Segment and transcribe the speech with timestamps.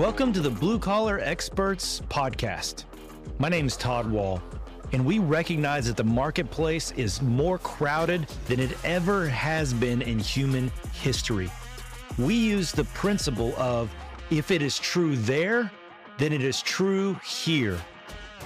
[0.00, 2.84] Welcome to the Blue Collar Experts Podcast.
[3.38, 4.40] My name is Todd Wall,
[4.92, 10.18] and we recognize that the marketplace is more crowded than it ever has been in
[10.18, 11.50] human history.
[12.16, 13.94] We use the principle of
[14.30, 15.70] if it is true there,
[16.16, 17.78] then it is true here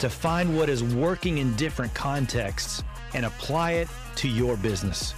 [0.00, 2.82] to find what is working in different contexts
[3.14, 5.14] and apply it to your business.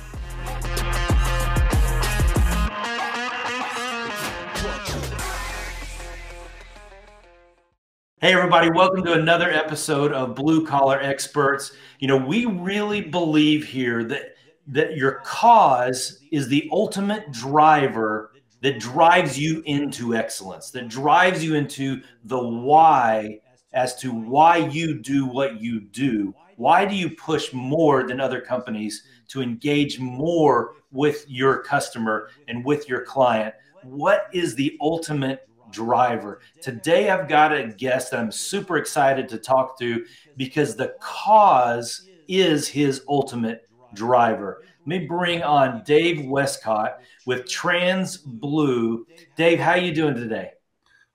[8.26, 11.70] Hey, everybody, welcome to another episode of Blue Collar Experts.
[12.00, 14.34] You know, we really believe here that,
[14.66, 21.54] that your cause is the ultimate driver that drives you into excellence, that drives you
[21.54, 23.38] into the why
[23.72, 26.34] as to why you do what you do.
[26.56, 32.64] Why do you push more than other companies to engage more with your customer and
[32.64, 33.54] with your client?
[33.84, 36.40] What is the ultimate driver.
[36.60, 40.04] Today, I've got a guest that I'm super excited to talk to
[40.36, 44.62] because the cause is his ultimate driver.
[44.80, 49.04] Let me bring on Dave Wescott with Transblue.
[49.36, 50.52] Dave, how you doing today?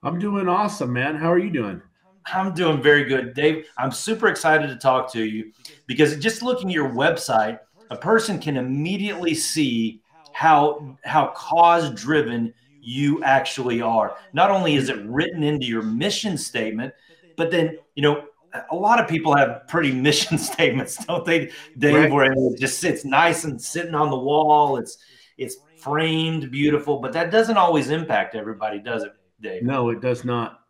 [0.02, 1.16] I'm doing awesome, man.
[1.16, 1.80] How are you doing?
[2.26, 3.66] I'm doing very good, Dave.
[3.78, 5.52] I'm super excited to talk to you
[5.86, 7.58] because just looking at your website,
[7.90, 10.00] a person can immediately see
[10.32, 14.16] how how cause driven you actually are.
[14.32, 16.92] Not only is it written into your mission statement,
[17.36, 18.24] but then, you know,
[18.70, 21.94] a lot of people have pretty mission statements, don't they, Dave?
[21.94, 22.12] Right.
[22.12, 24.76] Where it just sits nice and sitting on the wall.
[24.76, 24.98] It's
[25.38, 29.62] it's framed beautiful, but that doesn't always impact everybody, does it, Dave?
[29.62, 30.60] No, it does not.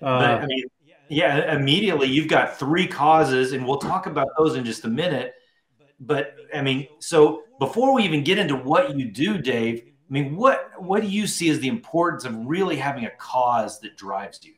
[0.00, 0.64] Uh, but, I mean,
[1.08, 5.34] yeah, immediately you've got three causes, and we'll talk about those in just a minute.
[5.98, 10.36] But I mean, so before we even get into what you do, Dave, I mean,
[10.36, 14.40] what what do you see as the importance of really having a cause that drives
[14.44, 14.54] you?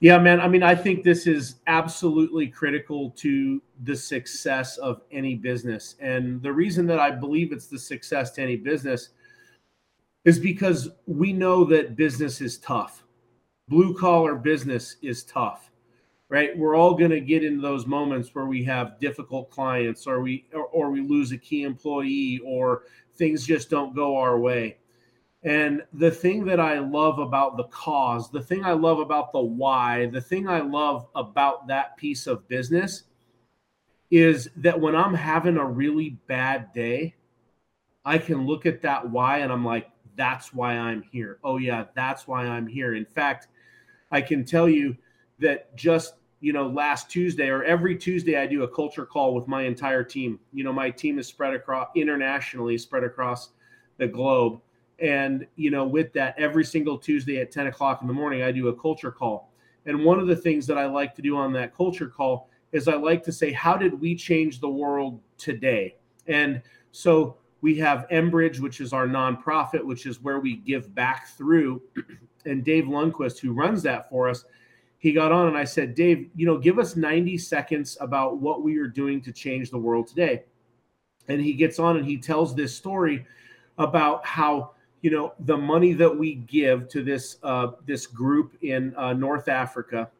[0.00, 0.40] Yeah, man.
[0.40, 5.96] I mean, I think this is absolutely critical to the success of any business.
[5.98, 9.10] And the reason that I believe it's the success to any business
[10.24, 13.02] is because we know that business is tough.
[13.66, 15.72] Blue collar business is tough,
[16.28, 16.56] right?
[16.56, 20.46] We're all going to get into those moments where we have difficult clients or we
[20.54, 22.82] or, or we lose a key employee or
[23.18, 24.78] things just don't go our way.
[25.42, 29.40] And the thing that I love about the cause, the thing I love about the
[29.40, 33.04] why, the thing I love about that piece of business
[34.10, 37.14] is that when I'm having a really bad day,
[38.04, 41.38] I can look at that why and I'm like, that's why I'm here.
[41.44, 42.94] Oh, yeah, that's why I'm here.
[42.94, 43.48] In fact,
[44.10, 44.96] I can tell you
[45.38, 49.48] that just you know last tuesday or every tuesday i do a culture call with
[49.48, 50.38] my entire team.
[50.52, 53.50] You know my team is spread across internationally spread across
[53.96, 54.60] the globe.
[55.00, 58.52] And you know with that every single tuesday at 10 o'clock in the morning i
[58.52, 59.52] do a culture call.
[59.86, 62.88] And one of the things that i like to do on that culture call is
[62.88, 65.96] i like to say how did we change the world today?
[66.26, 66.62] And
[66.92, 71.82] so we have Embridge, which is our nonprofit, which is where we give back through.
[72.46, 74.44] And Dave Lundquist, who runs that for us,
[74.98, 78.62] he got on and I said, Dave, you know, give us 90 seconds about what
[78.62, 80.42] we are doing to change the world today.
[81.28, 83.24] And he gets on and he tells this story
[83.78, 84.72] about how,
[85.02, 89.48] you know, the money that we give to this uh, this group in uh, North
[89.48, 90.10] Africa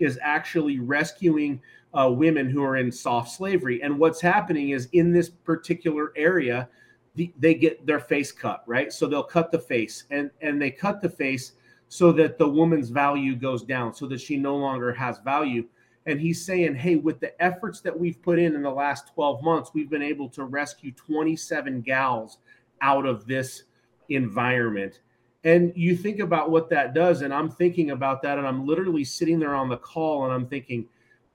[0.00, 1.60] is actually rescuing
[1.94, 3.82] uh, women who are in soft slavery.
[3.82, 6.68] And what's happening is in this particular area,
[7.14, 8.92] the, they get their face cut, right?
[8.92, 11.52] So they'll cut the face, and and they cut the face
[11.88, 15.64] so that the woman's value goes down, so that she no longer has value.
[16.06, 19.42] And he's saying, hey, with the efforts that we've put in in the last 12
[19.42, 22.38] months, we've been able to rescue 27 gals
[22.80, 23.64] out of this
[24.08, 25.00] environment.
[25.44, 27.22] And you think about what that does.
[27.22, 28.38] And I'm thinking about that.
[28.38, 30.86] And I'm literally sitting there on the call and I'm thinking,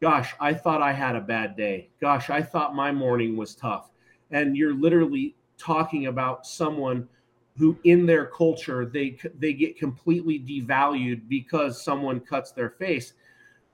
[0.02, 1.90] gosh, I thought I had a bad day.
[2.02, 3.90] Gosh, I thought my morning was tough.
[4.32, 7.08] And you're literally talking about someone
[7.58, 13.14] who in their culture they they get completely devalued because someone cuts their face.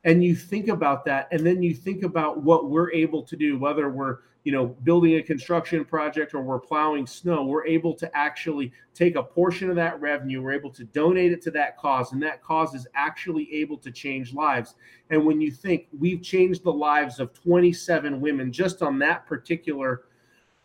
[0.04, 3.58] And you think about that and then you think about what we're able to do
[3.58, 8.10] whether we're you know building a construction project or we're plowing snow we're able to
[8.16, 12.14] actually take a portion of that revenue we're able to donate it to that cause
[12.14, 14.76] and that cause is actually able to change lives.
[15.10, 20.04] And when you think we've changed the lives of 27 women just on that particular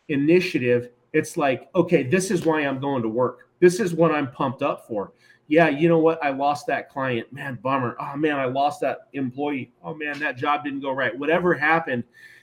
[0.09, 3.49] initiative it's like, okay, this is why I'm going to work.
[3.61, 5.13] This is what I'm pumped up for.
[5.47, 6.23] Yeah, you know what?
[6.23, 7.33] I lost that client.
[7.33, 7.97] Man, bummer.
[8.01, 9.73] Oh man, I lost that employee.
[9.83, 11.17] Oh man, that job didn't go right.
[11.17, 12.03] Whatever happened,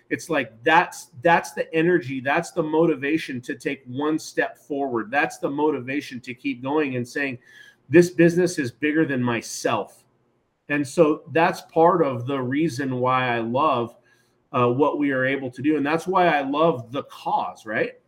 [0.09, 5.11] it's like that's that's the energy, that's the motivation to take one step forward.
[5.11, 7.39] That's the motivation to keep going and saying,
[7.89, 10.05] this business is bigger than myself.
[10.69, 13.97] And so that's part of the reason why I love
[14.53, 15.75] uh, what we are able to do.
[15.75, 18.00] And that's why I love the cause, right?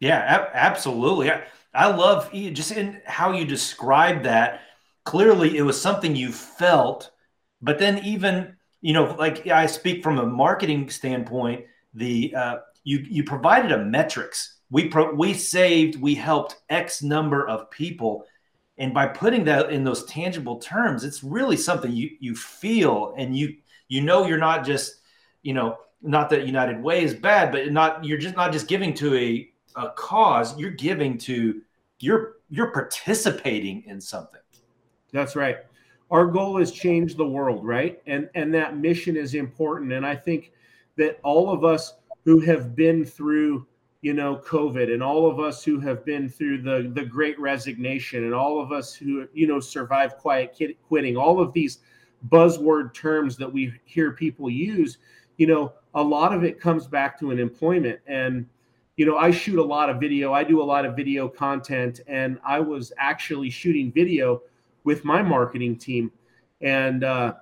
[0.00, 1.30] Yeah, ab- absolutely.
[1.30, 4.60] I, I love just in how you describe that.
[5.04, 7.10] Clearly, it was something you felt,
[7.62, 11.64] but then even you know, like I speak from a marketing standpoint,
[11.94, 14.56] the uh, you you provided a metrics.
[14.70, 18.24] We pro- we saved, we helped X number of people,
[18.76, 23.36] and by putting that in those tangible terms, it's really something you you feel and
[23.36, 23.56] you
[23.88, 25.00] you know you're not just
[25.42, 28.94] you know not that United Way is bad, but not you're just not just giving
[28.94, 29.48] to a
[29.78, 30.58] a cause.
[30.58, 31.62] You're giving to
[32.00, 34.40] you're you're participating in something.
[35.12, 35.58] That's right.
[36.10, 38.02] Our goal is change the world, right?
[38.06, 39.92] And and that mission is important.
[39.92, 40.52] And I think
[40.96, 41.94] that all of us
[42.24, 43.66] who have been through
[44.00, 48.24] you know covid and all of us who have been through the the great resignation
[48.24, 51.78] and all of us who you know survive quiet quitting all of these
[52.28, 54.98] buzzword terms that we hear people use
[55.36, 58.46] you know a lot of it comes back to an employment and
[58.98, 62.00] you know i shoot a lot of video i do a lot of video content
[62.08, 64.42] and i was actually shooting video
[64.84, 66.10] with my marketing team.
[66.60, 67.34] And uh,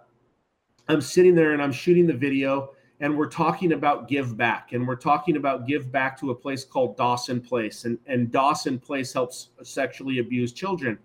[0.89, 4.87] i'm sitting there and i'm shooting the video and we're talking about give back and
[4.87, 9.13] we're talking about give back to a place called dawson place and, and dawson place
[9.13, 10.99] helps sexually abused children.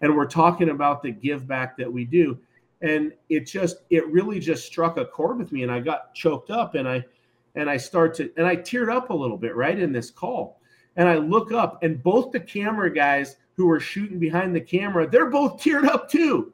[0.00, 2.36] And we're talking about the give back that we do
[2.80, 6.50] and it just it really just struck a chord with me and i got choked
[6.50, 7.04] up and i
[7.54, 10.60] and i start to and i teared up a little bit right in this call.
[10.96, 15.08] And i look up and both the camera guys who were shooting behind the camera
[15.08, 16.52] they're both teared up too.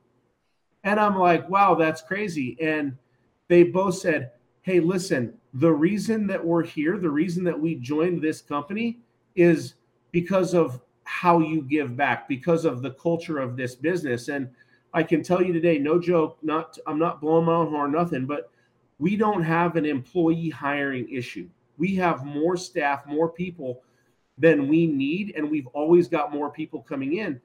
[0.84, 2.56] And i'm like wow that's crazy.
[2.60, 2.96] And
[3.48, 4.32] they both said
[4.68, 8.98] hey, listen, the reason that we're here, the reason that we joined this company
[9.34, 9.76] is
[10.12, 14.28] because of how you give back, because of the culture of this business.
[14.28, 14.50] And
[14.92, 18.26] I can tell you today, no joke, not I'm not blowing my own horn, nothing,
[18.26, 18.50] but
[18.98, 21.48] we don't have an employee hiring issue.
[21.76, 23.82] We have more staff, more people
[24.36, 27.40] than we need, and we've always got more people coming in.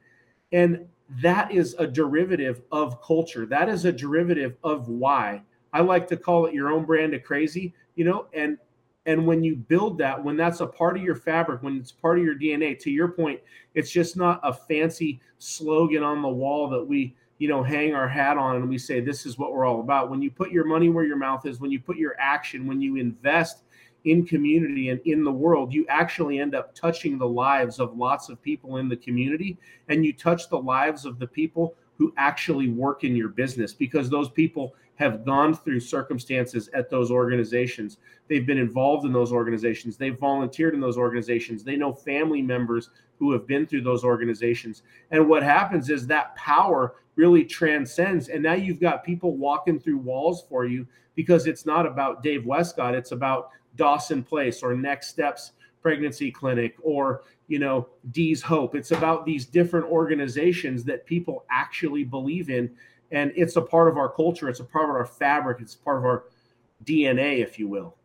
[0.51, 0.87] And
[1.21, 3.45] that is a derivative of culture.
[3.45, 5.43] That is a derivative of why.
[5.73, 8.57] I like to call it your own brand of crazy, you know, and
[9.05, 12.19] and when you build that, when that's a part of your fabric, when it's part
[12.19, 13.41] of your DNA, to your point,
[13.75, 18.07] it's just not a fancy slogan on the wall that we, you know, hang our
[18.07, 20.09] hat on and we say this is what we're all about.
[20.09, 22.81] When you put your money where your mouth is, when you put your action, when
[22.81, 23.63] you invest
[24.05, 28.29] in community and in the world, you actually end up touching the lives of lots
[28.29, 29.57] of people in the community
[29.89, 34.09] and you touch the lives of the people who actually work in your business because
[34.09, 37.97] those people have gone through circumstances at those organizations.
[38.27, 39.97] They've been involved in those organizations.
[39.97, 41.63] They've volunteered in those organizations.
[41.63, 44.83] They know family members who have been through those organizations.
[45.11, 48.29] And what happens is that power really transcends.
[48.29, 52.45] And now you've got people walking through walls for you because it's not about Dave
[52.45, 58.73] Wescott, it's about Dawson Place or Next Steps Pregnancy Clinic or you know Dee's Hope.
[58.73, 62.71] It's about these different organizations that people actually believe in
[63.13, 64.49] and it's a part of our culture.
[64.49, 65.59] It's a part of our fabric.
[65.61, 66.25] It's part of our
[66.83, 67.95] DNA, if you will.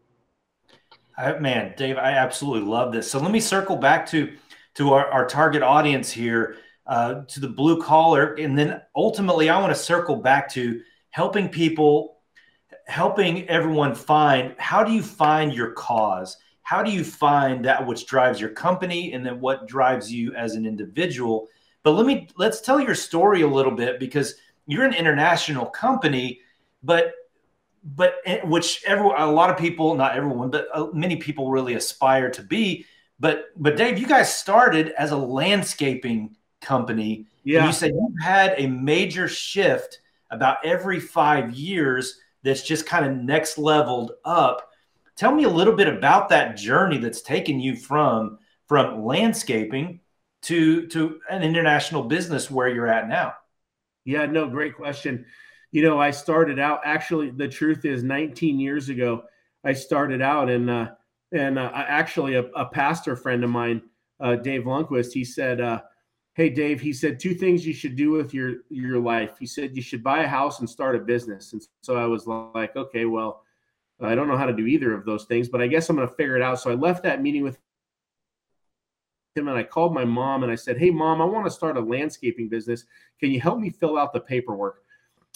[1.16, 3.10] I, man, Dave, I absolutely love this.
[3.10, 4.32] So let me circle back to
[4.74, 9.60] to our, our target audience here, uh, to the blue collar, and then ultimately, I
[9.60, 12.18] want to circle back to helping people,
[12.86, 16.36] helping everyone find how do you find your cause.
[16.62, 20.54] How do you find that which drives your company and then what drives you as
[20.54, 21.48] an individual?
[21.82, 24.34] But let me let's tell your story a little bit because
[24.68, 26.40] you're an international company,
[26.84, 27.14] but
[27.82, 31.74] but eh, which every a lot of people, not everyone, but uh, many people really
[31.74, 32.84] aspire to be.
[33.18, 37.26] But but Dave, you guys started as a landscaping company.
[37.44, 37.66] Yeah.
[37.66, 43.16] you said you had a major shift about every five years that's just kind of
[43.16, 44.70] next leveled up.
[45.16, 50.00] Tell me a little bit about that journey that's taken you from from landscaping
[50.42, 53.32] to to an international business where you're at now.
[54.08, 55.26] Yeah, no, great question.
[55.70, 57.28] You know, I started out actually.
[57.28, 59.24] The truth is, 19 years ago,
[59.64, 60.92] I started out, and uh,
[61.30, 63.82] and uh, actually, a, a, pastor friend of mine,
[64.18, 65.82] uh, Dave Lundquist, he said, uh,
[66.32, 69.36] "Hey, Dave," he said, two things you should do with your your life.
[69.38, 71.52] He said you should buy a house and start a business.
[71.52, 73.42] And so I was like, okay, well,
[74.00, 76.08] I don't know how to do either of those things, but I guess I'm going
[76.08, 76.60] to figure it out.
[76.60, 77.58] So I left that meeting with
[79.38, 81.76] him and I called my mom and I said, Hey, mom, I want to start
[81.76, 82.84] a landscaping business.
[83.20, 84.82] Can you help me fill out the paperwork?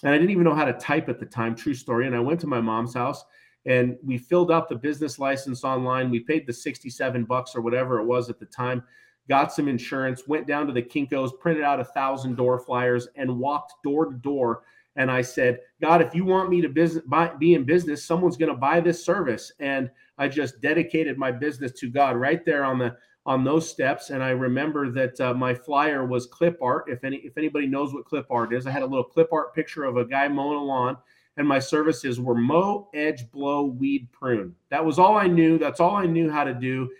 [0.03, 2.07] And I didn't even know how to type at the time, true story.
[2.07, 3.25] And I went to my mom's house
[3.67, 6.11] and we filled out the business license online.
[6.11, 8.83] We paid the 67 bucks or whatever it was at the time
[9.29, 13.39] got some insurance, went down to the Kinkos, printed out a thousand door flyers, and
[13.39, 14.63] walked door to door.
[14.97, 18.37] And I said, God, if you want me to business, buy, be in business, someone's
[18.37, 19.53] going to buy this service.
[19.59, 24.11] And I just dedicated my business to God right there on the on those steps.
[24.11, 26.87] And I remember that uh, my flyer was clip art.
[26.89, 29.55] If any if anybody knows what clip art is, I had a little clip art
[29.55, 30.97] picture of a guy mowing a lawn,
[31.37, 34.55] and my services were mow, edge, blow, weed, prune.
[34.71, 35.59] That was all I knew.
[35.59, 36.91] That's all I knew how to do.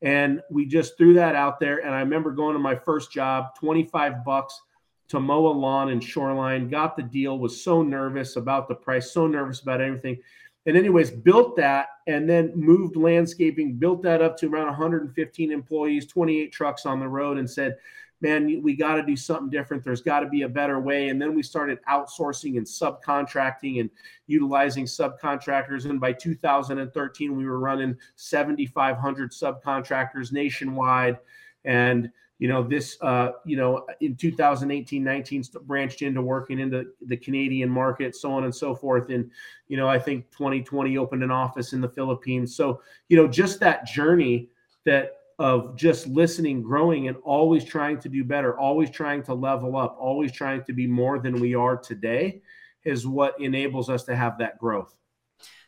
[0.00, 1.78] And we just threw that out there.
[1.78, 4.60] And I remember going to my first job, 25 bucks
[5.08, 9.10] to mow a lawn in Shoreline, got the deal, was so nervous about the price,
[9.10, 10.18] so nervous about everything.
[10.66, 16.06] And, anyways, built that and then moved landscaping, built that up to around 115 employees,
[16.06, 17.76] 28 trucks on the road, and said,
[18.20, 19.84] man, we got to do something different.
[19.84, 21.08] There's got to be a better way.
[21.08, 23.90] And then we started outsourcing and subcontracting and
[24.26, 25.88] utilizing subcontractors.
[25.88, 31.18] And by 2013, we were running 7,500 subcontractors nationwide.
[31.64, 37.16] And you know this uh, you know in 2018 19 branched into working into the
[37.16, 39.30] canadian market so on and so forth and
[39.68, 43.60] you know i think 2020 opened an office in the philippines so you know just
[43.60, 44.48] that journey
[44.84, 49.76] that of just listening, growing, and always trying to do better, always trying to level
[49.76, 52.42] up, always trying to be more than we are today
[52.84, 54.96] is what enables us to have that growth.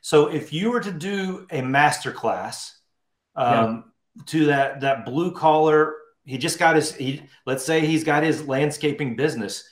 [0.01, 2.79] So if you were to do a master class
[3.37, 3.85] um,
[4.17, 4.23] yeah.
[4.27, 8.47] to that that blue collar, he just got his he let's say he's got his
[8.47, 9.69] landscaping business.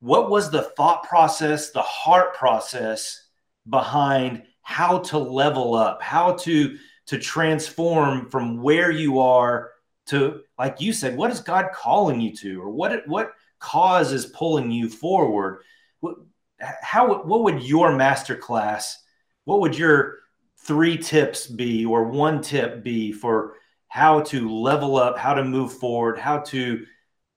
[0.00, 3.22] What was the thought process, the heart process
[3.68, 6.76] behind how to level up, how to
[7.06, 9.70] to transform from where you are
[10.06, 14.26] to like you said what is god calling you to or what what cause is
[14.26, 15.62] pulling you forward
[16.00, 16.16] what,
[16.58, 19.02] how what would your master class
[19.44, 20.18] what would your
[20.58, 23.54] three tips be or one tip be for
[23.96, 26.84] how to level up how to move forward how to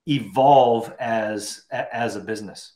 [0.08, 2.74] evolve as as a business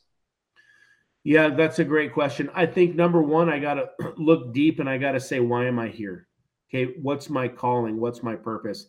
[1.22, 4.88] yeah that's a great question i think number one i got to look deep and
[4.88, 6.26] i got to say why am i here
[6.74, 8.00] Okay, what's my calling?
[8.00, 8.86] What's my purpose?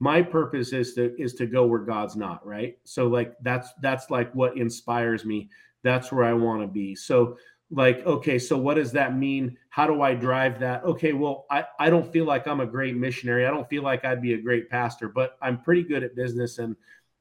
[0.00, 2.76] My purpose is to is to go where God's not, right?
[2.84, 5.48] So like that's that's like what inspires me.
[5.82, 6.94] That's where I want to be.
[6.94, 7.36] So
[7.72, 9.56] like okay so what does that mean?
[9.70, 10.84] How do i drive that?
[10.84, 13.46] Okay well I, I don't feel like i'm a great missionary.
[13.46, 16.58] I don't feel like i'd be a great pastor but i'm pretty good at business
[16.58, 16.76] and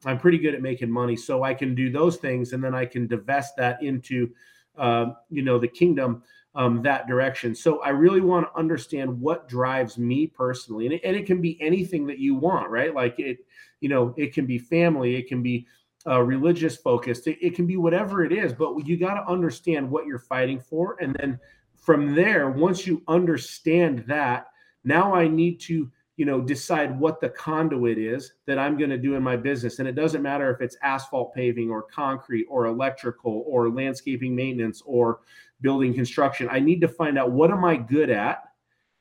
[0.06, 1.16] i'm pretty good at making money.
[1.16, 4.30] So i can do those things and then i can divest that into
[4.78, 7.56] uh, you know the kingdom um, that direction.
[7.56, 11.42] So I really want to understand what drives me personally, and it, and it can
[11.42, 12.94] be anything that you want, right?
[12.94, 13.46] Like it,
[13.80, 15.66] you know, it can be family, it can be
[16.08, 18.54] uh, religious focused, it, it can be whatever it is.
[18.54, 21.40] But you got to understand what you're fighting for, and then
[21.76, 24.48] from there, once you understand that,
[24.84, 28.98] now I need to you know decide what the conduit is that i'm going to
[28.98, 32.66] do in my business and it doesn't matter if it's asphalt paving or concrete or
[32.66, 35.22] electrical or landscaping maintenance or
[35.62, 36.48] building construction.
[36.52, 38.44] I need to find out what am I good at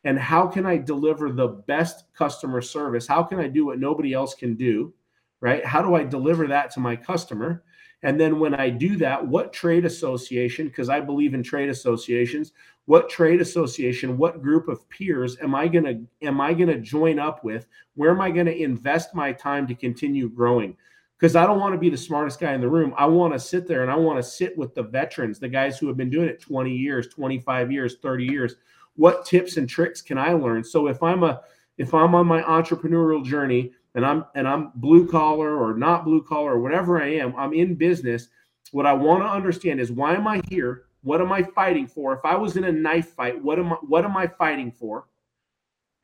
[0.05, 3.07] and how can I deliver the best customer service?
[3.07, 4.95] How can I do what nobody else can do?
[5.41, 5.65] Right?
[5.65, 7.65] How do I deliver that to my customer?
[8.03, 12.53] And then when I do that, what trade association, because I believe in trade associations,
[12.87, 17.45] what trade association, what group of peers am I gonna am I gonna join up
[17.45, 17.67] with?
[17.95, 20.77] Where am I gonna invest my time to continue growing?
[21.21, 22.95] because I don't want to be the smartest guy in the room.
[22.97, 25.79] I want to sit there and I want to sit with the veterans, the guys
[25.79, 28.55] who have been doing it 20 years, 25 years, 30 years.
[28.97, 30.65] What tips and tricks can I learn?
[30.65, 31.43] So if I'm a
[31.77, 36.23] if I'm on my entrepreneurial journey and I'm and I'm blue collar or not blue
[36.23, 38.29] collar or whatever I am, I'm in business.
[38.73, 40.85] What I want to understand is why am I here?
[41.03, 42.13] What am I fighting for?
[42.13, 45.07] If I was in a knife fight, what am I what am I fighting for?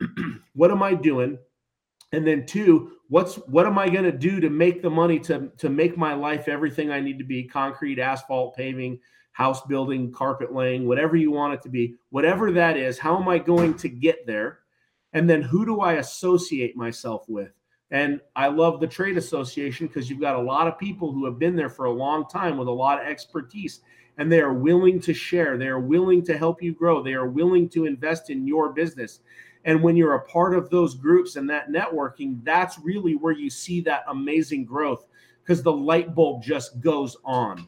[0.53, 1.37] what am I doing?
[2.11, 5.49] and then two what's what am i going to do to make the money to
[5.57, 8.99] to make my life everything i need to be concrete asphalt paving
[9.31, 13.27] house building carpet laying whatever you want it to be whatever that is how am
[13.27, 14.59] i going to get there
[15.13, 17.51] and then who do i associate myself with
[17.91, 21.39] and i love the trade association because you've got a lot of people who have
[21.39, 23.81] been there for a long time with a lot of expertise
[24.17, 27.27] and they are willing to share they are willing to help you grow they are
[27.27, 29.19] willing to invest in your business
[29.67, 33.49] and when you're a part of those groups and that networking, that's really where you
[33.49, 35.07] see that amazing growth
[35.43, 37.67] because the light bulb just goes on.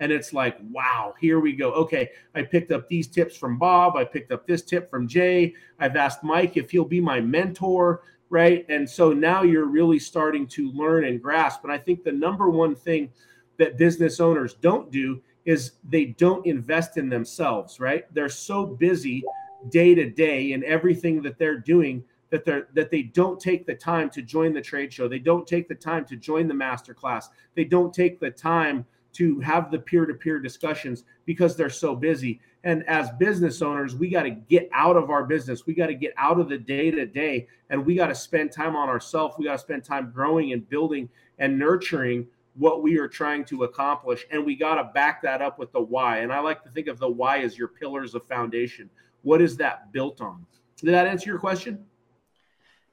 [0.00, 1.72] And it's like, wow, here we go.
[1.72, 3.96] Okay, I picked up these tips from Bob.
[3.96, 5.54] I picked up this tip from Jay.
[5.80, 8.66] I've asked Mike if he'll be my mentor, right?
[8.68, 11.64] And so now you're really starting to learn and grasp.
[11.64, 13.10] And I think the number one thing
[13.58, 18.04] that business owners don't do is they don't invest in themselves, right?
[18.14, 19.22] They're so busy
[19.70, 23.74] day to day in everything that they're doing that they're that they don't take the
[23.74, 26.94] time to join the trade show they don't take the time to join the master
[26.94, 32.40] class they don't take the time to have the peer-to-peer discussions because they're so busy.
[32.64, 35.66] And as business owners we got to get out of our business.
[35.66, 38.52] We got to get out of the day to day and we got to spend
[38.52, 39.36] time on ourselves.
[39.38, 43.64] We got to spend time growing and building and nurturing what we are trying to
[43.64, 46.18] accomplish and we got to back that up with the why.
[46.18, 48.90] And i like to think of the why as your pillars of foundation.
[49.22, 50.44] What is that built on?
[50.76, 51.84] Did that answer your question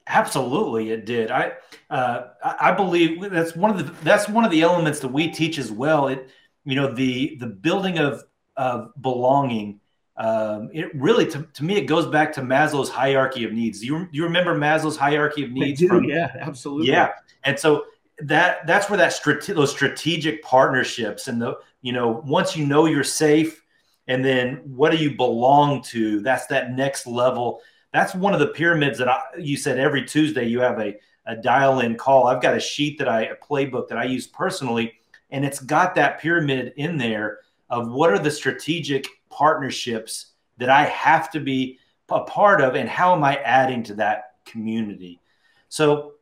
[0.08, 1.32] Absolutely, it did.
[1.32, 1.54] I
[1.90, 5.58] uh, I believe that's one of the that's one of the elements that we teach
[5.58, 6.08] as well.
[6.08, 6.30] It
[6.64, 8.24] you know the the building of
[8.56, 9.80] of belonging.
[10.18, 13.84] Um, it really to, to me it goes back to Maslow's hierarchy of needs.
[13.84, 15.80] You you remember Maslow's hierarchy of needs?
[15.80, 16.88] Do, from, yeah, absolutely.
[16.88, 17.86] Yeah, and so
[18.20, 22.86] that that's where that strate- those strategic partnerships and the you know once you know
[22.86, 23.64] you're safe,
[24.08, 26.22] and then what do you belong to?
[26.22, 27.62] That's that next level
[27.96, 31.36] that's one of the pyramids that I, you said every Tuesday you have a, a
[31.36, 32.28] dial in call.
[32.28, 34.94] I've got a sheet that I, a playbook that I use personally,
[35.32, 40.86] and it's got that pyramid in there of what are the strategic partnerships that I
[40.86, 45.22] have to be a part of and how am I adding to that community?
[45.70, 46.14] So,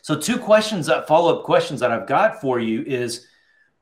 [0.00, 3.26] so two questions uh, that follow up questions that I've got for you is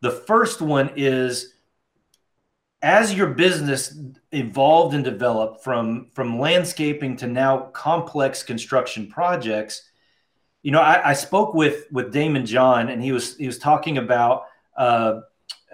[0.00, 1.54] the first one is
[2.82, 3.98] as your business
[4.32, 9.90] evolved and developed from from landscaping to now complex construction projects
[10.62, 13.98] you know I, I spoke with with Daymond John and he was he was talking
[13.98, 14.44] about
[14.76, 15.20] uh,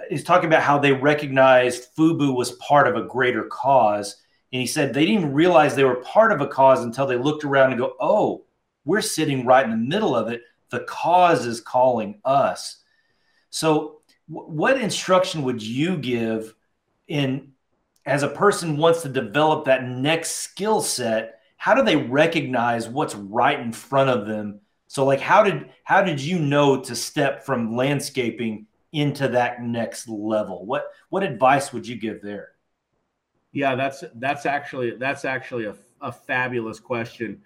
[0.08, 4.16] he's talking about how they recognized FUBU was part of a greater cause.
[4.52, 7.44] And he said they didn't realize they were part of a cause until they looked
[7.44, 8.44] around and go oh
[8.84, 10.42] we're sitting right in the middle of it.
[10.70, 12.82] The cause is calling us.
[13.50, 16.54] So w- what instruction would you give
[17.08, 17.52] in
[18.04, 23.14] as a person wants to develop that next skill set how do they recognize what's
[23.14, 24.60] right in front of them?
[24.88, 30.08] So like how did how did you know to step from landscaping into that next
[30.08, 30.64] level?
[30.64, 32.52] What what advice would you give there?
[33.52, 37.40] Yeah that's that's actually that's actually a, a fabulous question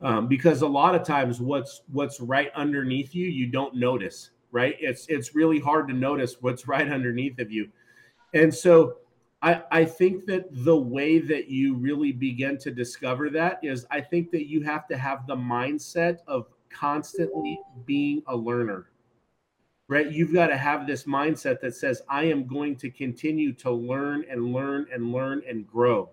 [0.00, 4.76] um, because a lot of times what's what's right underneath you you don't notice right?
[4.78, 7.68] It's it's really hard to notice what's right underneath of you
[8.34, 8.96] and so
[9.42, 14.00] I, I think that the way that you really begin to discover that is I
[14.00, 18.86] think that you have to have the mindset of constantly being a learner,
[19.88, 20.10] right?
[20.10, 24.24] You've got to have this mindset that says, I am going to continue to learn
[24.30, 26.10] and learn and learn and grow.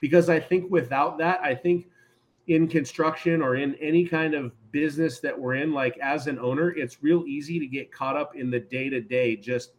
[0.00, 1.86] Because I think without that, I think
[2.48, 6.70] in construction or in any kind of business that we're in, like as an owner,
[6.70, 9.72] it's real easy to get caught up in the day to day, just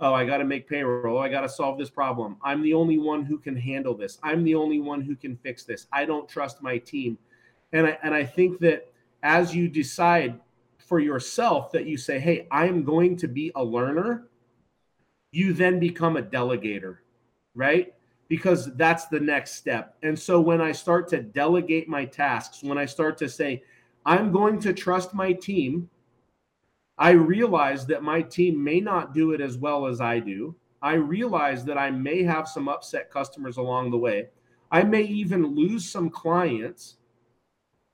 [0.00, 1.18] oh, I got to make payroll.
[1.18, 2.36] Oh, I got to solve this problem.
[2.42, 4.18] I'm the only one who can handle this.
[4.22, 5.86] I'm the only one who can fix this.
[5.92, 7.18] I don't trust my team.
[7.72, 10.40] And I, and I think that as you decide
[10.78, 14.28] for yourself that you say, hey, I'm going to be a learner,
[15.32, 16.98] you then become a delegator,
[17.54, 17.94] right?
[18.28, 19.96] Because that's the next step.
[20.02, 23.62] And so when I start to delegate my tasks, when I start to say,
[24.06, 25.90] I'm going to trust my team
[27.00, 30.54] I realize that my team may not do it as well as I do.
[30.82, 34.28] I realize that I may have some upset customers along the way.
[34.70, 36.98] I may even lose some clients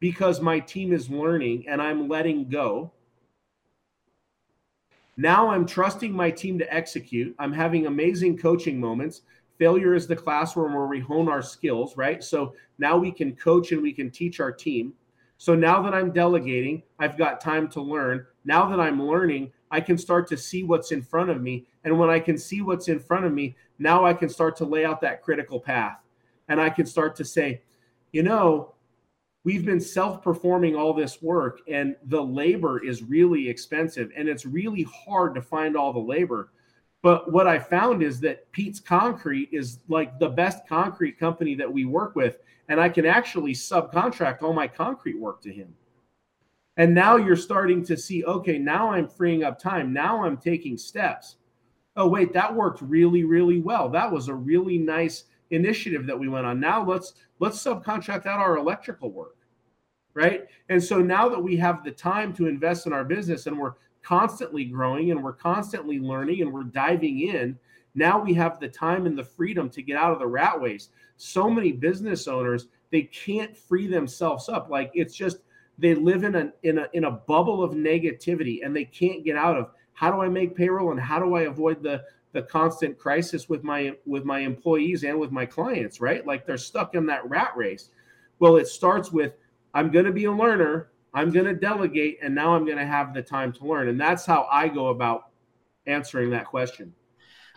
[0.00, 2.90] because my team is learning and I'm letting go.
[5.16, 7.32] Now I'm trusting my team to execute.
[7.38, 9.22] I'm having amazing coaching moments.
[9.56, 12.24] Failure is the classroom where we hone our skills, right?
[12.24, 14.94] So now we can coach and we can teach our team.
[15.38, 18.26] So now that I'm delegating, I've got time to learn.
[18.44, 21.66] Now that I'm learning, I can start to see what's in front of me.
[21.84, 24.64] And when I can see what's in front of me, now I can start to
[24.64, 25.98] lay out that critical path.
[26.48, 27.62] And I can start to say,
[28.12, 28.74] you know,
[29.44, 34.10] we've been self performing all this work, and the labor is really expensive.
[34.16, 36.50] And it's really hard to find all the labor.
[37.06, 41.72] But what I found is that Pete's Concrete is like the best concrete company that
[41.72, 42.38] we work with
[42.68, 45.72] and I can actually subcontract all my concrete work to him.
[46.76, 49.92] And now you're starting to see, okay, now I'm freeing up time.
[49.92, 51.36] Now I'm taking steps.
[51.94, 53.88] Oh, wait, that worked really, really well.
[53.88, 56.58] That was a really nice initiative that we went on.
[56.58, 59.36] Now let's let's subcontract out our electrical work.
[60.12, 60.46] Right.
[60.70, 63.74] And so now that we have the time to invest in our business and we're
[64.06, 67.58] constantly growing and we're constantly learning and we're diving in,
[67.96, 70.90] now we have the time and the freedom to get out of the rat race.
[71.16, 74.68] So many business owners, they can't free themselves up.
[74.70, 75.38] Like it's just
[75.78, 79.36] they live in a in a in a bubble of negativity and they can't get
[79.36, 82.98] out of how do I make payroll and how do I avoid the the constant
[82.98, 86.24] crisis with my with my employees and with my clients, right?
[86.24, 87.90] Like they're stuck in that rat race.
[88.38, 89.32] Well, it starts with
[89.74, 90.90] I'm going to be a learner.
[91.16, 93.88] I'm going to delegate, and now I'm going to have the time to learn.
[93.88, 95.30] And that's how I go about
[95.86, 96.92] answering that question.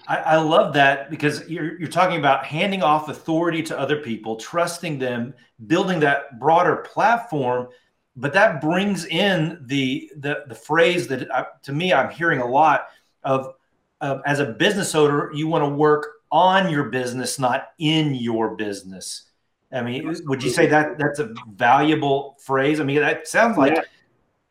[0.08, 4.38] I, I love that because you're, you're talking about handing off authority to other people,
[4.38, 5.34] trusting them,
[5.68, 7.68] building that broader platform.
[8.16, 12.46] But that brings in the the, the phrase that I, to me I'm hearing a
[12.46, 12.88] lot
[13.24, 13.56] of,
[14.00, 18.56] of as a business owner, you want to work on your business, not in your
[18.56, 19.29] business.
[19.72, 22.80] I mean, would you say that that's a valuable phrase?
[22.80, 23.84] I mean, that sounds like yeah.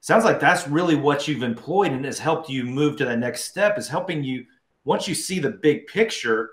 [0.00, 3.44] sounds like that's really what you've employed and has helped you move to the next
[3.44, 3.78] step.
[3.78, 4.44] Is helping you
[4.84, 6.50] once you see the big picture.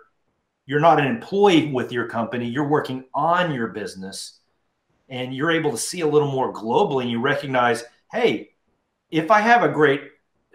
[0.68, 2.50] You're not an employee with your company.
[2.50, 4.40] You're working on your business,
[5.10, 7.04] and you're able to see a little more globally.
[7.04, 8.50] And you recognize, hey,
[9.12, 10.02] if I have a great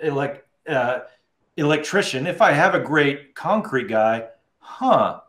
[0.03, 1.01] like uh,
[1.57, 4.27] electrician, if I have a great concrete guy,
[4.59, 5.21] huh?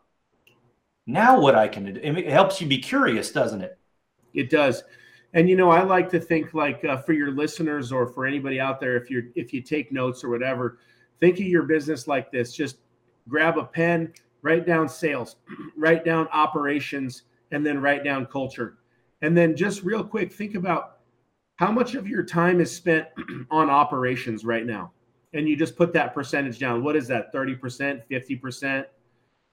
[1.06, 2.00] Now what I can do.
[2.00, 3.78] It helps you be curious, doesn't it?
[4.34, 4.84] It does.
[5.34, 8.60] And you know, I like to think like uh, for your listeners or for anybody
[8.60, 10.78] out there, if you're if you take notes or whatever,
[11.20, 12.54] think of your business like this.
[12.54, 12.78] Just
[13.28, 14.12] grab a pen,
[14.42, 15.36] write down sales,
[15.76, 18.78] write down operations, and then write down culture.
[19.22, 20.98] And then just real quick, think about
[21.56, 23.06] how much of your time is spent
[23.50, 24.92] on operations right now.
[25.32, 26.82] And you just put that percentage down.
[26.84, 27.32] What is that?
[27.32, 28.84] 30%, 50%?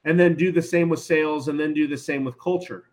[0.06, 2.86] And then do the same with sales and then do the same with culture.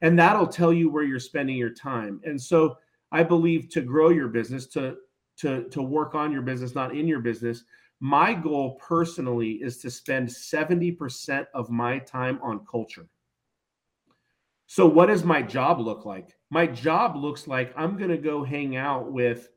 [0.00, 2.20] And that'll tell you where you're spending your time.
[2.24, 2.76] And so
[3.12, 4.96] i believe to grow your business to
[5.36, 7.64] to to work on your business not in your business
[8.00, 13.06] my goal personally is to spend 70% of my time on culture.
[14.66, 16.36] So what does my job look like?
[16.50, 19.50] My job looks like i'm going to go hang out with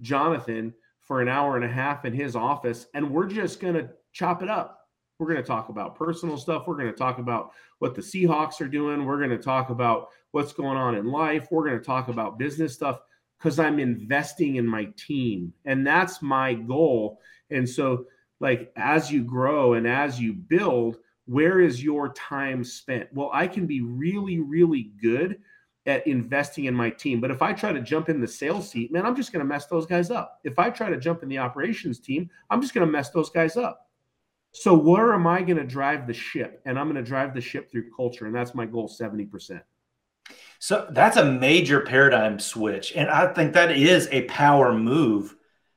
[0.00, 3.90] jonathan for an hour and a half in his office and we're just going to
[4.12, 4.79] chop it up
[5.20, 6.66] we're going to talk about personal stuff.
[6.66, 9.04] We're going to talk about what the Seahawks are doing.
[9.04, 11.48] We're going to talk about what's going on in life.
[11.50, 13.00] We're going to talk about business stuff
[13.38, 15.52] because I'm investing in my team.
[15.66, 17.20] And that's my goal.
[17.50, 18.06] And so,
[18.40, 23.08] like, as you grow and as you build, where is your time spent?
[23.12, 25.38] Well, I can be really, really good
[25.84, 27.20] at investing in my team.
[27.20, 29.48] But if I try to jump in the sales seat, man, I'm just going to
[29.48, 30.40] mess those guys up.
[30.44, 33.28] If I try to jump in the operations team, I'm just going to mess those
[33.28, 33.89] guys up.
[34.52, 36.60] So where am I going to drive the ship?
[36.64, 39.62] And I'm going to drive the ship through culture, and that's my goal, seventy percent.
[40.58, 45.34] So that's a major paradigm switch, and I think that is a power move,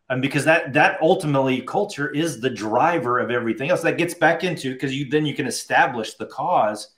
[0.10, 3.82] um, because that that ultimately culture is the driver of everything else.
[3.82, 6.90] That gets back into because you then you can establish the cause.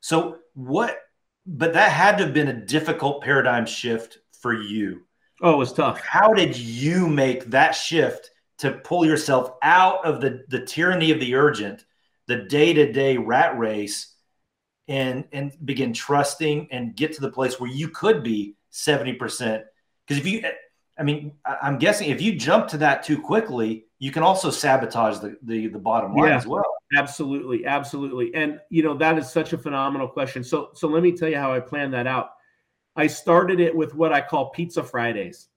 [0.00, 0.98] So what?
[1.46, 5.02] But that had to have been a difficult paradigm shift for you.
[5.40, 6.00] Oh, it was tough.
[6.00, 11.20] How did you make that shift to pull yourself out of the, the tyranny of
[11.20, 11.84] the urgent,
[12.26, 14.14] the day to day rat race,
[14.88, 19.62] and and begin trusting and get to the place where you could be 70%.
[20.06, 20.42] Because if you,
[20.98, 25.18] I mean, I'm guessing if you jump to that too quickly, you can also sabotage
[25.18, 26.64] the, the, the bottom line yeah, as well.
[26.96, 27.64] Absolutely.
[27.64, 28.34] Absolutely.
[28.34, 30.42] And, you know, that is such a phenomenal question.
[30.42, 32.30] So, so let me tell you how I planned that out.
[32.96, 35.48] I started it with what I call Pizza Fridays.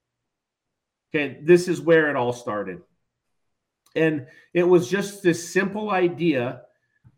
[1.14, 1.38] Okay.
[1.42, 2.82] This is where it all started.
[3.94, 6.62] And it was just this simple idea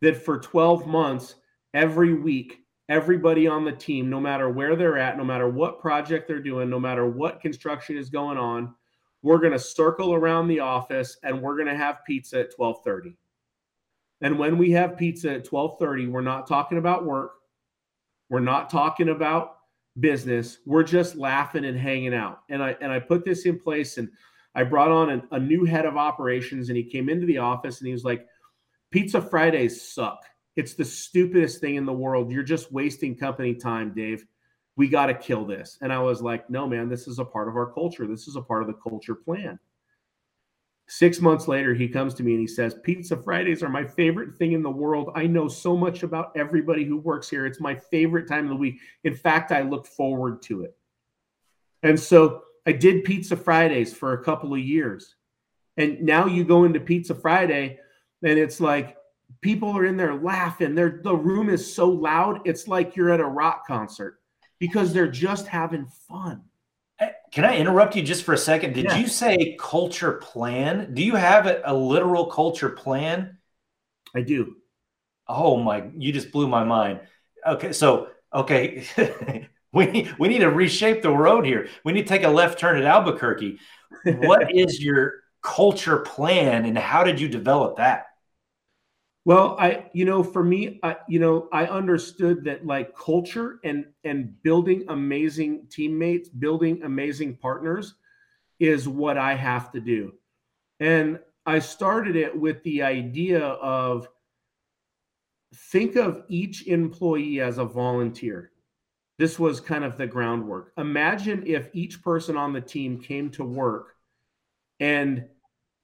[0.00, 1.34] that for 12 months,
[1.74, 6.28] every week, everybody on the team, no matter where they're at, no matter what project
[6.28, 8.74] they're doing, no matter what construction is going on,
[9.22, 13.16] we're going to circle around the office and we're going to have pizza at 12:30.
[14.20, 17.32] And when we have pizza at 12:30, we're not talking about work.
[18.30, 19.57] We're not talking about
[20.00, 20.58] business.
[20.66, 22.40] We're just laughing and hanging out.
[22.48, 24.08] And I and I put this in place and
[24.54, 27.78] I brought on a, a new head of operations and he came into the office
[27.78, 28.26] and he was like,
[28.90, 30.18] Pizza Fridays suck.
[30.56, 32.32] It's the stupidest thing in the world.
[32.32, 34.24] You're just wasting company time, Dave.
[34.76, 35.78] We got to kill this.
[35.80, 38.06] And I was like, no, man, this is a part of our culture.
[38.06, 39.58] This is a part of the culture plan.
[40.90, 44.34] Six months later, he comes to me and he says, Pizza Fridays are my favorite
[44.36, 45.10] thing in the world.
[45.14, 47.44] I know so much about everybody who works here.
[47.44, 48.80] It's my favorite time of the week.
[49.04, 50.74] In fact, I look forward to it.
[51.82, 55.14] And so I did Pizza Fridays for a couple of years.
[55.76, 57.78] And now you go into Pizza Friday
[58.22, 58.96] and it's like
[59.42, 60.74] people are in there laughing.
[60.74, 62.40] They're, the room is so loud.
[62.46, 64.20] It's like you're at a rock concert
[64.58, 66.42] because they're just having fun.
[67.30, 68.72] Can I interrupt you just for a second?
[68.72, 68.96] Did yeah.
[68.96, 70.94] you say culture plan?
[70.94, 73.38] Do you have a, a literal culture plan?
[74.14, 74.56] I do.
[75.28, 77.00] Oh my, you just blew my mind.
[77.46, 78.84] Okay, so okay.
[79.72, 81.68] We we need to reshape the road here.
[81.84, 83.58] We need to take a left turn at Albuquerque.
[84.04, 88.07] What is your culture plan and how did you develop that?
[89.28, 93.84] Well, I, you know, for me, I, you know, I understood that like culture and
[94.02, 97.96] and building amazing teammates, building amazing partners
[98.58, 100.14] is what I have to do.
[100.80, 104.08] And I started it with the idea of
[105.54, 108.52] think of each employee as a volunteer.
[109.18, 110.72] This was kind of the groundwork.
[110.78, 113.96] Imagine if each person on the team came to work
[114.80, 115.26] and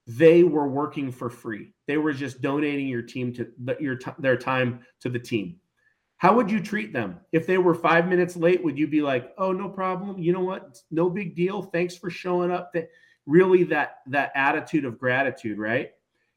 [0.07, 1.73] they were working for free.
[1.87, 3.49] They were just donating your team to
[3.81, 5.57] your their time to the team.
[6.19, 7.21] How would you treat them?
[7.33, 10.19] If they were 5 minutes late, would you be like, "Oh, no problem.
[10.19, 10.79] You know what?
[10.91, 11.63] No big deal.
[11.63, 12.89] Thanks for showing up." That
[13.27, 15.91] really that that attitude of gratitude, right?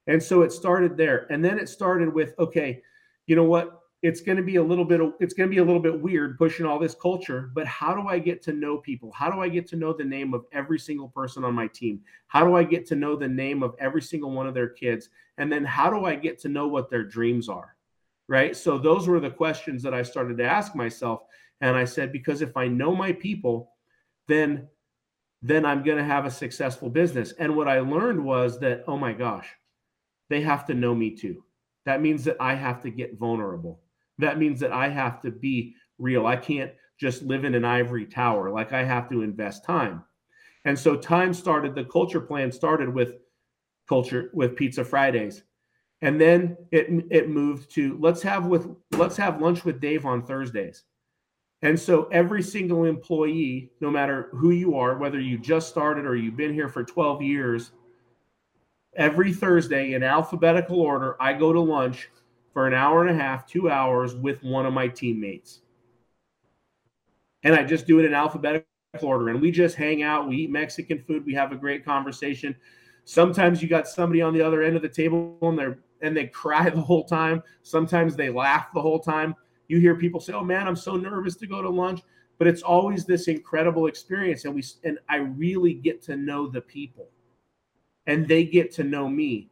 [0.07, 1.27] And so it started there.
[1.29, 2.81] And then it started with, "Okay,
[3.27, 3.81] you know what?
[4.07, 6.37] It's going to be a little bit it's going to be a little bit weird
[6.37, 9.11] pushing all this culture but how do i get to know people?
[9.11, 11.99] How do i get to know the name of every single person on my team?
[12.27, 15.09] How do i get to know the name of every single one of their kids?
[15.37, 17.75] And then how do i get to know what their dreams are
[18.29, 18.57] right?
[18.57, 21.23] So those were the questions that i started to ask myself
[21.59, 23.71] and i said because if i know my people
[24.29, 24.67] then
[25.41, 27.33] then i'm going to have a successful business.
[27.39, 29.49] And what i learned was that oh my gosh
[30.29, 31.43] they have to know me too.
[31.85, 33.81] That means that i have to get vulnerable
[34.19, 36.25] that means that I have to be real.
[36.25, 38.49] I can't just live in an ivory tower.
[38.49, 40.03] Like I have to invest time.
[40.65, 43.15] And so time started, the culture plan started with
[43.87, 45.43] culture with Pizza Fridays.
[46.01, 50.23] And then it it moved to let's have with let's have lunch with Dave on
[50.23, 50.83] Thursdays.
[51.63, 56.15] And so every single employee, no matter who you are, whether you just started or
[56.15, 57.71] you've been here for 12 years,
[58.95, 62.09] every Thursday in alphabetical order, I go to lunch
[62.57, 65.61] for an hour and a half, two hours with one of my teammates.
[67.43, 68.65] And I just do it in alphabetical
[69.03, 69.29] order.
[69.29, 72.55] And we just hang out, we eat Mexican food, we have a great conversation.
[73.05, 76.25] Sometimes you got somebody on the other end of the table and they're and they
[76.25, 77.43] cry the whole time.
[77.61, 79.35] Sometimes they laugh the whole time.
[79.67, 82.01] You hear people say, "Oh man, I'm so nervous to go to lunch."
[82.39, 86.61] But it's always this incredible experience and we and I really get to know the
[86.61, 87.09] people.
[88.07, 89.51] And they get to know me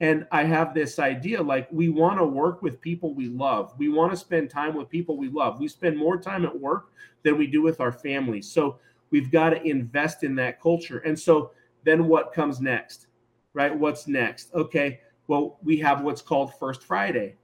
[0.00, 3.74] and I have this idea like we want to work with people we love.
[3.78, 5.58] We want to spend time with people we love.
[5.58, 6.92] We spend more time at work
[7.24, 8.48] than we do with our families.
[8.50, 8.78] So
[9.10, 10.98] we've got to invest in that culture.
[10.98, 11.50] And so
[11.84, 13.08] then what comes next?
[13.54, 13.76] Right?
[13.76, 14.54] What's next?
[14.54, 15.00] Okay.
[15.26, 17.34] Well, we have what's called First Friday.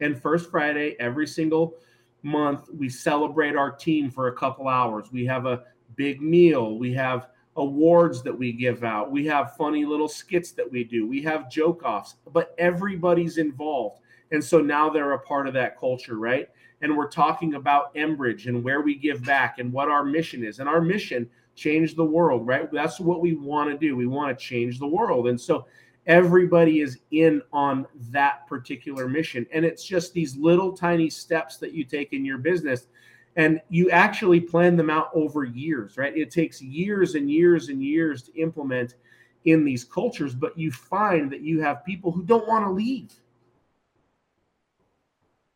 [0.00, 1.76] And First Friday, every single
[2.22, 5.10] month, we celebrate our team for a couple hours.
[5.12, 5.62] We have a
[5.96, 6.78] big meal.
[6.78, 9.10] We have awards that we give out.
[9.10, 11.06] We have funny little skits that we do.
[11.06, 14.00] We have joke offs, but everybody's involved.
[14.30, 16.48] And so now they're a part of that culture, right?
[16.80, 20.58] And we're talking about Enbridge and where we give back and what our mission is.
[20.58, 22.70] And our mission, change the world, right?
[22.72, 23.94] That's what we want to do.
[23.96, 25.28] We want to change the world.
[25.28, 25.66] And so
[26.06, 29.46] everybody is in on that particular mission.
[29.52, 32.86] And it's just these little tiny steps that you take in your business
[33.36, 36.16] and you actually plan them out over years right?
[36.16, 38.96] It takes years and years and years to implement
[39.44, 43.12] in these cultures but you find that you have people who don't want to leave.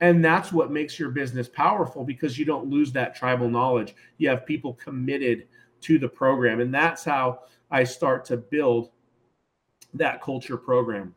[0.01, 3.95] And that's what makes your business powerful because you don't lose that tribal knowledge.
[4.19, 5.49] You have people committed
[5.83, 8.91] to the program and that's how i start to build
[9.99, 11.15] that culture program.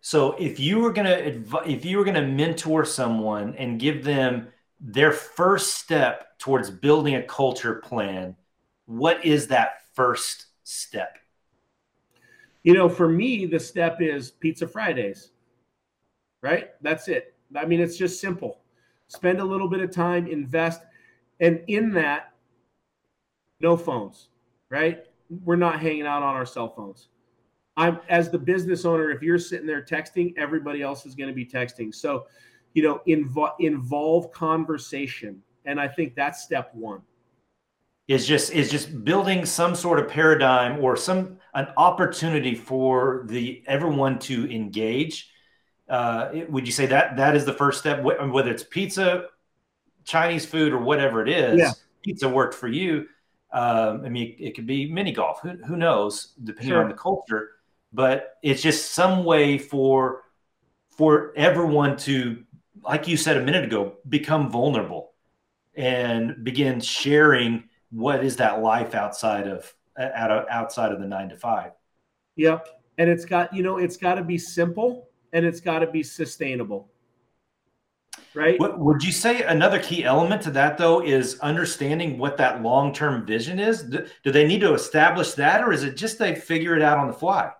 [0.00, 4.02] So if you were going to if you were going to mentor someone and give
[4.02, 4.48] them
[4.80, 8.34] their first step towards building a culture plan,
[8.86, 11.18] what is that first step?
[12.62, 15.30] You know, for me, the step is Pizza Fridays,
[16.42, 16.70] right?
[16.82, 17.34] That's it.
[17.56, 18.60] I mean, it's just simple.
[19.08, 20.82] Spend a little bit of time, invest,
[21.40, 22.32] and in that,
[23.60, 24.28] no phones,
[24.70, 25.04] right?
[25.44, 27.08] We're not hanging out on our cell phones.
[27.76, 31.34] I'm as the business owner, if you're sitting there texting, everybody else is going to
[31.34, 31.94] be texting.
[31.94, 32.26] So
[32.74, 35.42] you know, invo- involve conversation.
[35.64, 37.02] And I think that's step one.
[38.08, 43.62] Is just is just building some sort of paradigm or some an opportunity for the
[43.66, 45.30] everyone to engage.
[45.88, 48.02] Uh, would you say that that is the first step?
[48.02, 49.26] Whether it's pizza,
[50.04, 51.70] Chinese food, or whatever it is, yeah.
[52.02, 53.06] pizza worked for you.
[53.52, 55.40] Um, I mean, it could be mini golf.
[55.42, 56.82] Who, who knows, depending sure.
[56.82, 57.50] on the culture.
[57.92, 60.22] But it's just some way for
[60.96, 62.44] for everyone to
[62.82, 65.12] like you said a minute ago, become vulnerable
[65.74, 71.28] and begin sharing what is that life outside of out of outside of the nine
[71.28, 71.72] to five.
[72.36, 72.68] Yep.
[72.98, 76.02] And it's got, you know, it's got to be simple and it's got to be
[76.02, 76.90] sustainable.
[78.34, 78.60] Right.
[78.60, 82.92] What, would you say another key element to that, though, is understanding what that long
[82.92, 83.82] term vision is?
[83.82, 86.98] Do, do they need to establish that, or is it just they figure it out
[86.98, 87.50] on the fly?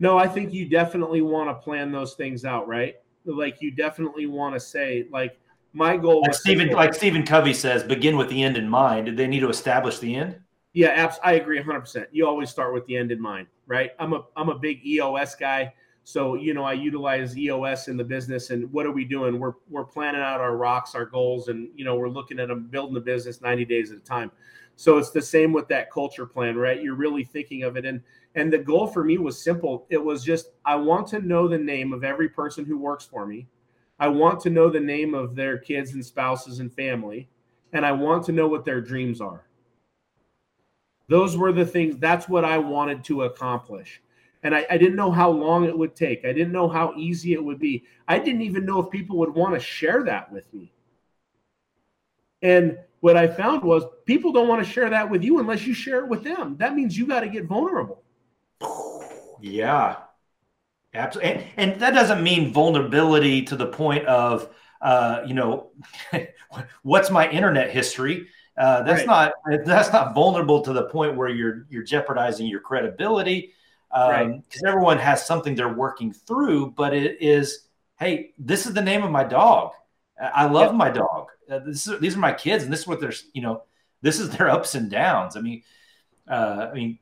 [0.00, 2.96] No, I think you definitely want to plan those things out, right?
[3.24, 5.38] Like you definitely want to say, like,
[5.72, 9.06] my goal like Stephen, like Stephen Covey says, begin with the end in mind.
[9.06, 10.38] Did they need to establish the end?
[10.72, 12.06] Yeah, abs- I agree 100%.
[12.12, 13.92] You always start with the end in mind, right?
[13.98, 15.72] I'm a I'm a big EOS guy.
[16.06, 19.38] So, you know, I utilize EOS in the business and what are we doing?
[19.40, 22.66] We're we're planning out our rocks, our goals and you know, we're looking at them
[22.68, 24.30] building the business 90 days at a time.
[24.76, 26.82] So, it's the same with that culture plan, right?
[26.82, 28.02] You're really thinking of it and
[28.34, 29.86] and the goal for me was simple.
[29.90, 33.26] It was just I want to know the name of every person who works for
[33.26, 33.46] me.
[33.98, 37.28] I want to know the name of their kids and spouses and family,
[37.72, 39.46] and I want to know what their dreams are.
[41.08, 44.02] Those were the things, that's what I wanted to accomplish.
[44.42, 46.24] And I, I, didn't know how long it would take.
[46.24, 47.84] I didn't know how easy it would be.
[48.08, 50.70] I didn't even know if people would want to share that with me.
[52.42, 55.72] And what I found was people don't want to share that with you unless you
[55.72, 56.56] share it with them.
[56.58, 58.03] That means you got to get vulnerable.
[59.40, 59.96] Yeah,
[60.94, 61.32] absolutely.
[61.56, 64.48] And, and that doesn't mean vulnerability to the point of,
[64.80, 65.70] uh, you know,
[66.82, 68.28] what's my internet history?
[68.56, 69.32] Uh, that's right.
[69.46, 73.52] not that's not vulnerable to the point where you're you're jeopardizing your credibility
[73.90, 74.42] because um, right.
[74.64, 76.70] everyone has something they're working through.
[76.70, 79.72] But it is, hey, this is the name of my dog.
[80.20, 81.28] I love my dog.
[81.50, 83.64] Uh, this is, these are my kids, and this is what they're you know
[84.02, 85.36] this is their ups and downs.
[85.36, 85.62] I mean,
[86.28, 86.98] uh, I mean,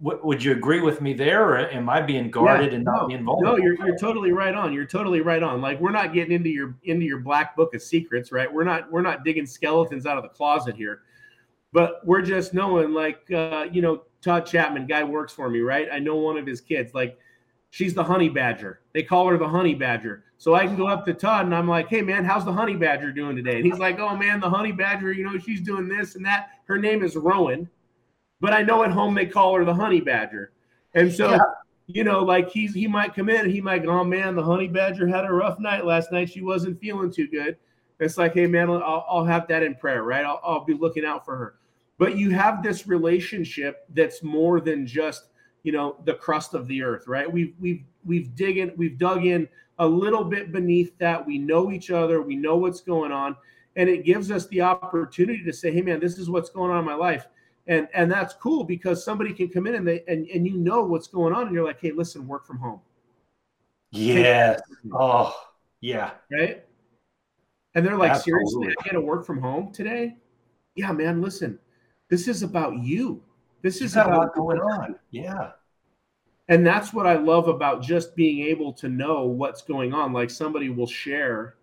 [0.00, 3.08] would you agree with me there, or am I being guarded yeah, and not no,
[3.08, 3.56] being vulnerable?
[3.56, 4.72] No, you're, you're totally right on.
[4.72, 5.60] You're totally right on.
[5.60, 8.52] Like we're not getting into your into your black book of secrets, right?
[8.52, 11.02] We're not we're not digging skeletons out of the closet here,
[11.72, 15.88] but we're just knowing, like uh, you know, Todd Chapman, guy works for me, right?
[15.90, 17.18] I know one of his kids, like
[17.70, 18.80] she's the honey badger.
[18.92, 20.24] They call her the honey badger.
[20.38, 22.76] So I can go up to Todd and I'm like, hey man, how's the honey
[22.76, 23.56] badger doing today?
[23.56, 26.50] And he's like, oh man, the honey badger, you know, she's doing this and that.
[26.66, 27.70] Her name is Rowan
[28.40, 30.52] but I know at home they call her the honey badger.
[30.94, 31.38] And so, yeah.
[31.86, 34.42] you know, like he's he might come in and he might go, oh man, the
[34.42, 36.30] honey badger had a rough night last night.
[36.30, 37.56] She wasn't feeling too good.
[37.98, 40.24] It's like, hey man, I'll, I'll have that in prayer, right?
[40.24, 41.54] I'll, I'll be looking out for her.
[41.98, 45.28] But you have this relationship that's more than just
[45.62, 47.30] you know the crust of the earth, right?
[47.30, 51.26] We've we've we've dig in, we've dug in a little bit beneath that.
[51.26, 53.36] We know each other, we know what's going on,
[53.76, 56.78] and it gives us the opportunity to say, hey man, this is what's going on
[56.78, 57.26] in my life
[57.66, 60.82] and and that's cool because somebody can come in and they and, and you know
[60.82, 62.80] what's going on and you're like hey listen work from home.
[63.90, 64.58] Yeah.
[64.92, 65.34] oh
[65.80, 66.12] yeah.
[66.30, 66.64] Right?
[67.74, 68.46] And they're like Absolutely.
[68.50, 70.16] seriously i gotta work from home today?
[70.74, 71.58] Yeah man listen
[72.08, 73.22] this is about you.
[73.62, 74.96] This is about what's going on.
[75.10, 75.50] Yeah.
[76.48, 80.12] And that's what i love about just being able to know what's going on.
[80.12, 81.55] Like somebody will share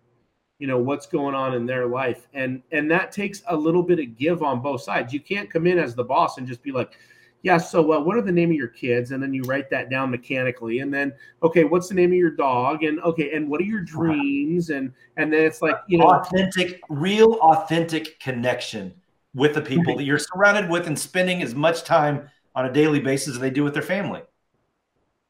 [0.64, 2.26] you know what's going on in their life.
[2.32, 5.12] And and that takes a little bit of give on both sides.
[5.12, 6.96] You can't come in as the boss and just be like
[7.42, 9.10] yeah so uh, what are the name of your kids?
[9.10, 10.78] And then you write that down mechanically.
[10.78, 12.82] And then okay what's the name of your dog?
[12.82, 14.70] And okay and what are your dreams?
[14.70, 18.94] And and then it's like you know authentic real authentic connection
[19.34, 23.00] with the people that you're surrounded with and spending as much time on a daily
[23.00, 24.22] basis as they do with their family.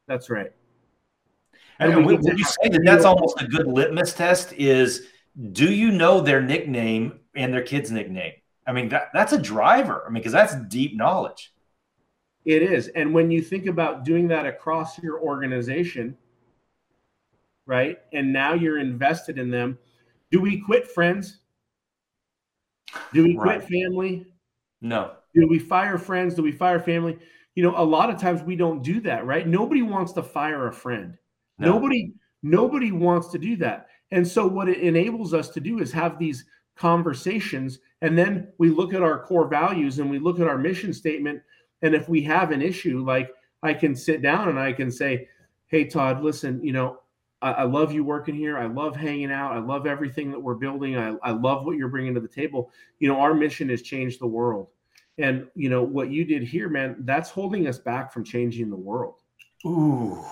[0.07, 0.53] That's right.
[1.81, 5.09] And, and would you say that that's almost a good litmus test is
[5.53, 8.33] do you know their nickname and their kid's nickname?
[8.67, 10.05] I mean, that, that's a driver.
[10.07, 11.53] I mean, because that's deep knowledge.
[12.45, 12.89] It is.
[12.89, 16.17] And when you think about doing that across your organization,
[17.67, 17.99] right?
[18.13, 19.79] And now you're invested in them.
[20.31, 21.39] Do we quit friends?
[23.13, 23.63] Do we quit right.
[23.63, 24.27] family?
[24.81, 25.13] No.
[25.35, 26.35] Do we fire friends?
[26.35, 27.19] Do we fire family?
[27.55, 29.47] You know, a lot of times we don't do that, right?
[29.47, 31.17] Nobody wants to fire a friend.
[31.59, 31.73] No.
[31.73, 33.89] Nobody nobody wants to do that.
[34.11, 36.45] And so, what it enables us to do is have these
[36.77, 37.79] conversations.
[38.03, 41.43] And then we look at our core values and we look at our mission statement.
[41.83, 43.31] And if we have an issue, like
[43.63, 45.29] I can sit down and I can say,
[45.67, 47.01] Hey, Todd, listen, you know,
[47.43, 48.59] I, I love you working here.
[48.59, 49.53] I love hanging out.
[49.53, 50.97] I love everything that we're building.
[50.97, 52.71] I, I love what you're bringing to the table.
[52.99, 54.69] You know, our mission is change the world.
[55.19, 58.77] And, you know, what you did here, man, that's holding us back from changing the
[58.77, 59.21] world.
[59.65, 60.25] Ooh.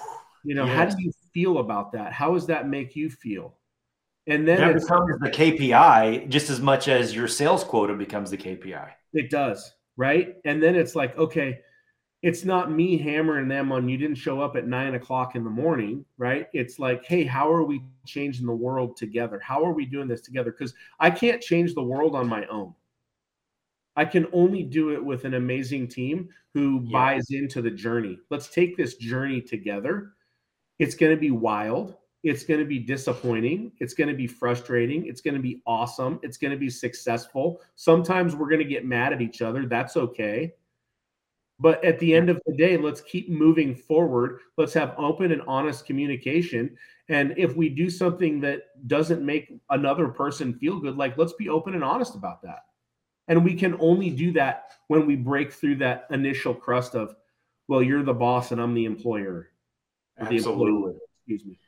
[0.44, 0.76] You know, yes.
[0.76, 2.12] how do you feel about that?
[2.12, 3.54] How does that make you feel?
[4.26, 8.36] And then that becomes the KPI just as much as your sales quota becomes the
[8.36, 8.90] KPI.
[9.12, 10.36] It does, right?
[10.44, 11.60] And then it's like, okay,
[12.22, 15.50] it's not me hammering them on you didn't show up at nine o'clock in the
[15.50, 16.46] morning, right?
[16.52, 19.40] It's like, hey, how are we changing the world together?
[19.40, 20.52] How are we doing this together?
[20.52, 22.74] Because I can't change the world on my own.
[23.96, 26.92] I can only do it with an amazing team who yeah.
[26.92, 28.18] buys into the journey.
[28.30, 30.12] Let's take this journey together.
[30.78, 33.72] It's going to be wild it's going to be disappointing.
[33.78, 35.06] It's going to be frustrating.
[35.06, 36.20] It's going to be awesome.
[36.22, 37.60] It's going to be successful.
[37.74, 39.66] Sometimes we're going to get mad at each other.
[39.66, 40.52] That's okay.
[41.58, 44.40] But at the end of the day, let's keep moving forward.
[44.56, 46.76] Let's have open and honest communication.
[47.08, 51.48] And if we do something that doesn't make another person feel good, like let's be
[51.48, 52.64] open and honest about that.
[53.28, 57.14] And we can only do that when we break through that initial crust of,
[57.68, 59.50] well, you're the boss and I'm the employer.
[60.18, 60.94] Absolutely.
[61.20, 61.58] Excuse me.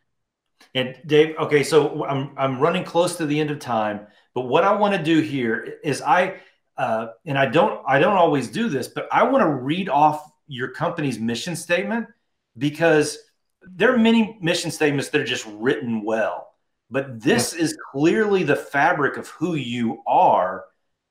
[0.74, 4.64] And Dave, okay, so I'm I'm running close to the end of time, but what
[4.64, 6.40] I want to do here is I
[6.76, 10.30] uh, and I don't I don't always do this, but I want to read off
[10.46, 12.08] your company's mission statement
[12.58, 13.18] because
[13.62, 16.48] there are many mission statements that are just written well,
[16.90, 20.64] but this is clearly the fabric of who you are,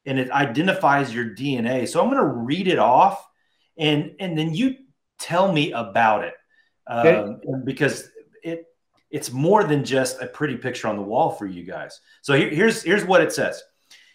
[0.06, 1.88] and it identifies your DNA.
[1.88, 3.26] So I'm going to read it off,
[3.78, 4.76] and and then you
[5.20, 6.34] tell me about it
[6.92, 7.16] okay.
[7.16, 8.10] um, because
[8.44, 8.66] it
[9.14, 12.02] it's more than just a pretty picture on the wall for you guys.
[12.22, 13.64] So here, here's here's what it says.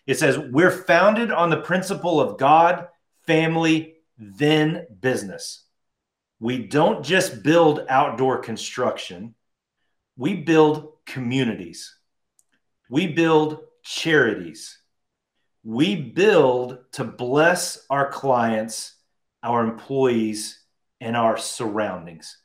[0.07, 2.89] It says we're founded on the principle of God,
[3.27, 5.65] family, then business.
[6.41, 9.35] We don't just build outdoor construction.
[10.17, 11.97] We build communities.
[12.91, 14.79] We build charities.
[15.63, 18.95] We build to bless our clients,
[19.43, 20.61] our employees,
[21.01, 22.39] and our surroundings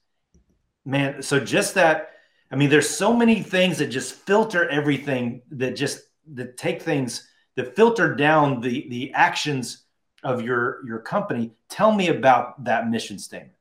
[0.85, 2.11] man so just that
[2.53, 7.27] i mean there's so many things that just filter everything that just that take things
[7.55, 9.83] that filter down the the actions
[10.23, 11.51] of your your company.
[11.69, 13.53] Tell me about that mission statement.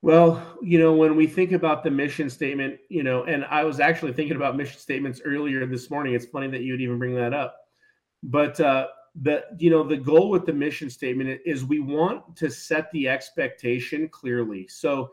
[0.00, 3.80] Well you know when we think about the mission statement you know and i was
[3.80, 6.14] actually thinking about mission statements earlier this morning.
[6.14, 7.56] It's funny that you would even bring that up.
[8.22, 8.88] But uh
[9.22, 13.08] the you know the goal with the mission statement is we want to set the
[13.08, 14.68] expectation clearly.
[14.68, 15.10] So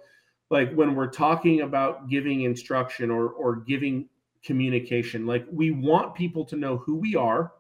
[0.50, 4.10] like when we're talking about giving instruction or or giving
[4.44, 7.52] communication like we want people to know who we are.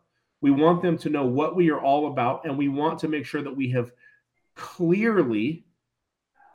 [0.42, 3.26] We want them to know what we are all about and we want to make
[3.26, 3.92] sure that we have
[4.56, 5.66] clearly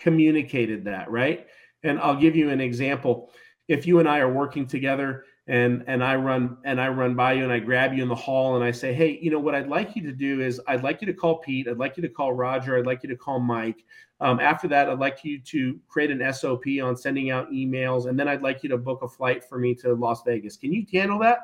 [0.01, 1.47] communicated that right?
[1.83, 3.33] And i'll give you an example.
[3.67, 7.33] If you and i are working together and and I run and I run by
[7.33, 9.55] you and I grab you in the hall and I say, "Hey, you know what
[9.55, 12.03] I'd like you to do is I'd like you to call Pete, I'd like you
[12.03, 13.85] to call Roger, I'd like you to call Mike.
[14.21, 18.19] Um, after that, I'd like you to create an SOP on sending out emails, and
[18.19, 20.57] then I'd like you to book a flight for me to Las Vegas.
[20.57, 21.39] Can you handle that?"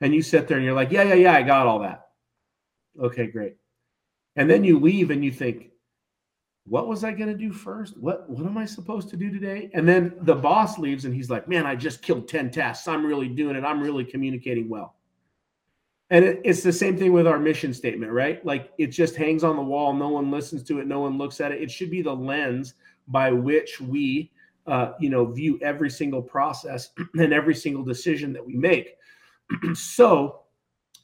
[0.00, 2.08] And you sit there and you're like, "Yeah, yeah, yeah, I got all that."
[3.00, 3.56] Okay, great.
[4.36, 5.70] And then you leave and you think,
[6.68, 7.96] what was I going to do first?
[7.96, 9.70] What what am I supposed to do today?
[9.72, 12.88] And then the boss leaves and he's like, "Man, I just killed 10 tasks.
[12.88, 13.64] I'm really doing it.
[13.64, 14.96] I'm really communicating well."
[16.10, 18.44] And it, it's the same thing with our mission statement, right?
[18.44, 19.92] Like it just hangs on the wall.
[19.92, 20.86] No one listens to it.
[20.86, 21.62] No one looks at it.
[21.62, 22.74] It should be the lens
[23.08, 24.32] by which we,
[24.66, 28.96] uh, you know, view every single process and every single decision that we make.
[29.74, 30.45] so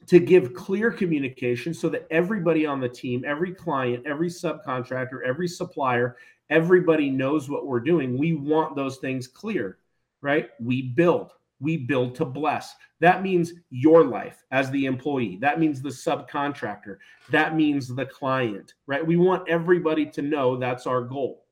[0.06, 5.48] to give clear communication so that everybody on the team, every client, every subcontractor, every
[5.48, 6.16] supplier,
[6.50, 8.18] everybody knows what we're doing.
[8.18, 9.78] We want those things clear,
[10.20, 10.50] right?
[10.60, 11.32] We build.
[11.60, 12.74] We build to bless.
[13.00, 15.38] That means your life as the employee.
[15.40, 16.96] That means the subcontractor.
[17.30, 19.06] That means the client, right?
[19.06, 21.46] We want everybody to know that's our goal.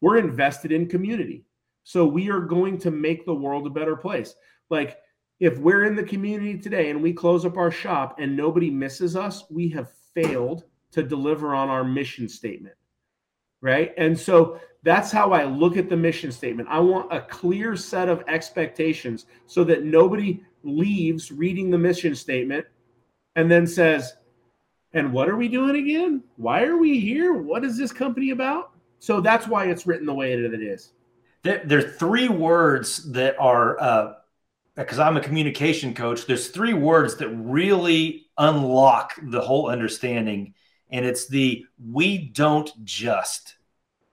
[0.00, 1.44] We're invested in community.
[1.84, 4.34] So we are going to make the world a better place.
[4.70, 4.98] Like
[5.40, 9.16] if we're in the community today and we close up our shop and nobody misses
[9.16, 12.76] us, we have failed to deliver on our mission statement.
[13.60, 13.92] Right.
[13.96, 16.68] And so that's how I look at the mission statement.
[16.70, 22.66] I want a clear set of expectations so that nobody leaves reading the mission statement
[23.36, 24.14] and then says,
[24.92, 26.22] and what are we doing again?
[26.36, 27.32] Why are we here?
[27.32, 28.70] What is this company about?
[29.00, 30.92] So that's why it's written the way that it is.
[31.42, 34.14] There, there are three words that are uh,
[34.76, 40.54] because I'm a communication coach, there's three words that really unlock the whole understanding.
[40.90, 43.56] And it's the we don't just.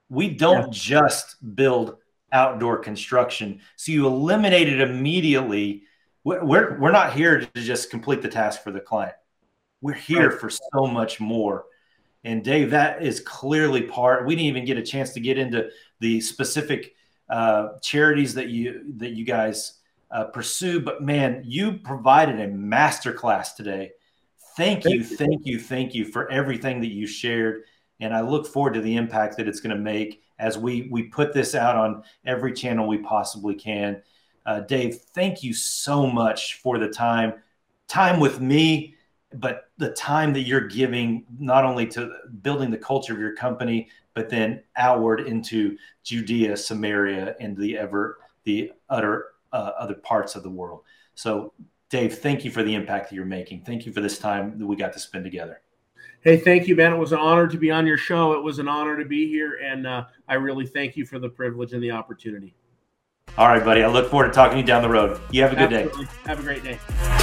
[0.10, 0.70] We don't yeah.
[0.72, 1.98] just build
[2.32, 3.62] outdoor construction.
[3.76, 5.84] So you eliminate it immediately.
[6.24, 9.16] We're, we're not here to just complete the task for the client.
[9.82, 10.40] We're here right.
[10.40, 11.66] for so much more.
[12.24, 14.28] And Dave, that is clearly part.
[14.28, 16.94] We didn't even get a chance to get into the specific
[17.30, 19.80] uh, charities that you that you guys
[20.12, 20.80] uh, pursue.
[20.80, 23.92] But man, you provided a masterclass today.
[24.58, 27.64] Thank you, thank you, thank you for everything that you shared.
[28.00, 31.04] And I look forward to the impact that it's going to make as we we
[31.04, 34.02] put this out on every channel we possibly can.
[34.46, 37.34] Uh, Dave, thank you so much for the time,
[37.88, 38.96] time with me,
[39.36, 43.88] but the time that you're giving not only to building the culture of your company,
[44.16, 50.44] but then outward into Judea, Samaria, and the ever the utter uh, other parts of
[50.44, 50.82] the world.
[51.16, 51.54] So,
[51.90, 53.64] Dave, thank you for the impact that you're making.
[53.64, 55.62] Thank you for this time that we got to spend together.
[56.22, 56.94] Hey, thank you, man.
[56.94, 58.34] It was an honor to be on your show.
[58.34, 61.30] It was an honor to be here, and uh, I really thank you for the
[61.30, 62.54] privilege and the opportunity.
[63.38, 63.84] All right, buddy.
[63.84, 65.20] I look forward to talking to you down the road.
[65.32, 66.06] You have a good Absolutely.
[66.06, 66.12] day.
[66.26, 67.21] Have a great day.